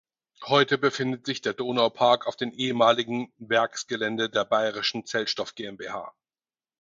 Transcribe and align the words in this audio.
Heute 0.47 0.79
befindet 0.79 1.27
sich 1.27 1.41
der 1.43 1.53
Donau 1.53 1.91
Park 1.91 2.25
auf 2.25 2.35
den 2.35 2.51
ehemaligen 2.53 3.31
Werksgelände 3.37 4.31
der 4.31 4.45
Bayerischen 4.45 5.05
Zellstoff 5.05 5.53
GmbH. 5.53 6.15